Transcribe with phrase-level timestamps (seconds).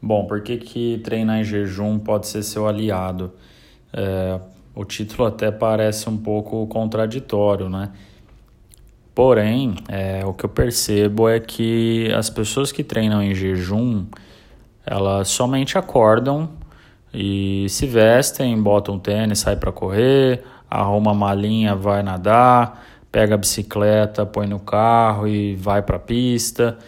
[0.00, 3.32] Bom, por que, que treinar em jejum pode ser seu aliado?
[3.92, 4.38] É,
[4.74, 7.90] o título até parece um pouco contraditório, né?
[9.12, 14.06] Porém, é, o que eu percebo é que as pessoas que treinam em jejum,
[14.86, 16.48] elas somente acordam
[17.12, 23.38] e se vestem, botam tênis, sai para correr, arruma a malinha, vai nadar, pega a
[23.38, 26.78] bicicleta, põe no carro e vai para a pista.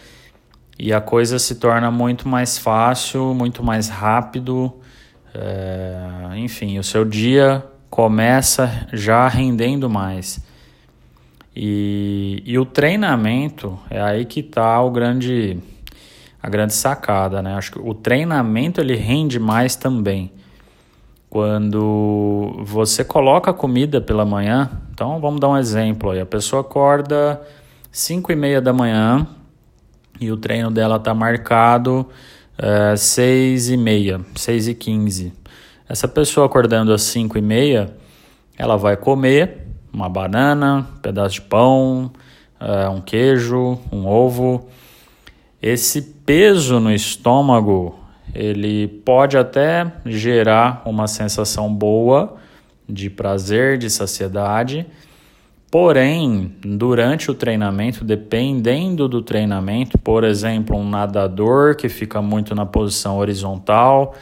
[0.83, 4.73] E a coisa se torna muito mais fácil, muito mais rápido.
[5.31, 10.43] É, enfim, o seu dia começa já rendendo mais.
[11.55, 15.59] E, e o treinamento é aí que está o grande
[16.41, 17.53] a grande sacada, né?
[17.53, 20.31] Acho que o treinamento ele rende mais também.
[21.29, 26.19] Quando você coloca comida pela manhã, então vamos dar um exemplo aí.
[26.19, 27.39] A pessoa acorda
[27.91, 29.27] 5 e meia da manhã
[30.21, 32.07] e o treino dela está marcado
[32.57, 35.33] é, 6 e meia, 6 e 15.
[35.89, 37.93] Essa pessoa acordando às 5 e meia,
[38.57, 42.09] ela vai comer uma banana, um pedaço de pão,
[42.59, 44.69] é, um queijo, um ovo
[45.61, 47.99] esse peso no estômago,
[48.33, 52.37] ele pode até gerar uma sensação boa
[52.89, 54.87] de prazer, de saciedade.
[55.71, 62.65] Porém, durante o treinamento, dependendo do treinamento, por exemplo, um nadador que fica muito na
[62.65, 64.13] posição horizontal,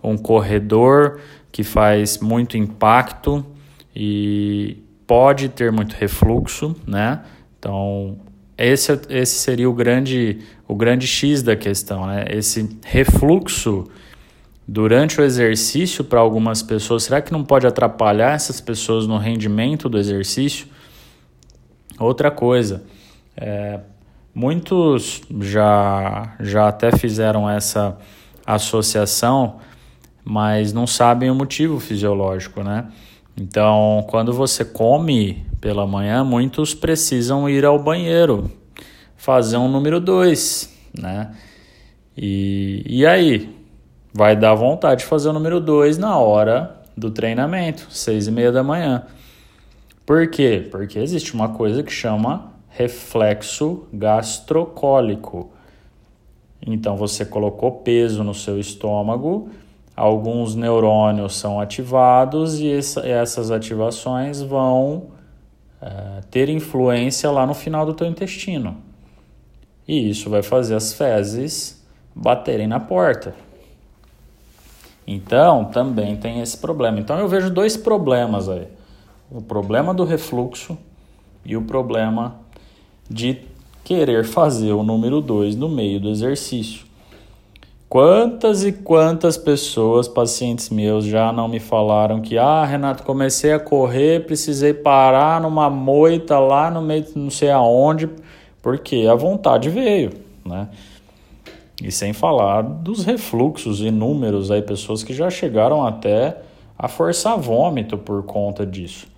[0.00, 1.18] um corredor
[1.50, 3.44] que faz muito impacto
[3.94, 7.22] e pode ter muito refluxo, né?
[7.58, 8.16] Então,
[8.56, 12.24] esse, esse seria o grande, o grande X da questão, né?
[12.28, 13.88] Esse refluxo
[14.66, 19.88] durante o exercício para algumas pessoas, será que não pode atrapalhar essas pessoas no rendimento
[19.88, 20.72] do exercício?
[21.98, 22.82] Outra coisa,
[23.36, 23.80] é,
[24.34, 27.96] muitos já, já até fizeram essa
[28.44, 29.56] associação,
[30.24, 32.86] mas não sabem o motivo fisiológico, né?
[33.36, 38.50] Então, quando você come pela manhã, muitos precisam ir ao banheiro,
[39.16, 41.32] fazer um número 2, né?
[42.16, 43.54] E, e aí?
[44.12, 48.52] Vai dar vontade de fazer o número 2 na hora do treinamento, seis e meia
[48.52, 49.02] da manhã.
[50.04, 50.66] Por quê?
[50.70, 55.50] Porque existe uma coisa que chama reflexo gastrocólico.
[56.66, 59.50] Então você colocou peso no seu estômago
[59.96, 65.08] alguns neurônios são ativados e essa, essas ativações vão
[65.80, 68.76] é, ter influência lá no final do teu intestino.
[69.86, 71.84] E isso vai fazer as fezes
[72.14, 73.34] baterem na porta.
[75.06, 76.98] Então, também tem esse problema.
[76.98, 78.66] Então, eu vejo dois problemas aí:
[79.34, 80.78] o problema do refluxo
[81.44, 82.36] e o problema
[83.10, 83.38] de
[83.82, 86.86] querer fazer o número 2 no meio do exercício.
[87.88, 93.58] Quantas e quantas pessoas, pacientes meus, já não me falaram que, ah, Renato, comecei a
[93.58, 98.08] correr, precisei parar numa moita lá no meio, não sei aonde,
[98.62, 100.12] porque a vontade veio,
[100.44, 100.68] né?
[101.82, 106.40] E sem falar dos refluxos inúmeros aí, pessoas que já chegaram até
[106.78, 109.13] a forçar vômito por conta disso.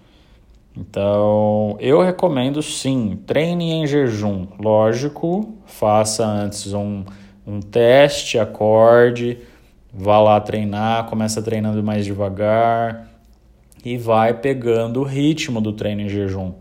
[0.76, 4.46] Então, eu recomendo sim, treine em jejum.
[4.58, 7.04] Lógico, faça antes um
[7.46, 9.38] um teste, acorde,
[9.94, 13.08] vá lá treinar, começa treinando mais devagar
[13.84, 16.54] e vai pegando o ritmo do treino em jejum.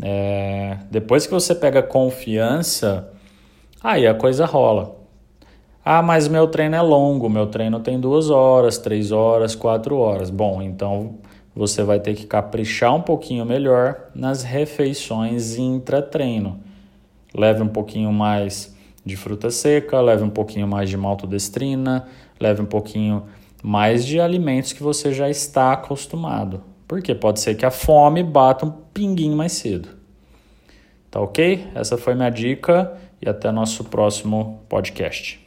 [0.00, 3.12] É, depois que você pega confiança,
[3.82, 4.96] aí a coisa rola.
[5.84, 10.30] Ah, mas meu treino é longo, meu treino tem duas horas, três horas, quatro horas.
[10.30, 11.18] Bom, então
[11.54, 16.60] você vai ter que caprichar um pouquinho melhor nas refeições intra-treino.
[17.34, 22.08] Leve um pouquinho mais de fruta seca, leve um pouquinho mais de maltodestrina,
[22.40, 23.24] leve um pouquinho
[23.62, 26.62] mais de alimentos que você já está acostumado.
[26.88, 29.88] Porque pode ser que a fome bata um pinguinho mais cedo.
[31.10, 31.68] Tá ok?
[31.74, 35.43] Essa foi minha dica e até nosso próximo podcast.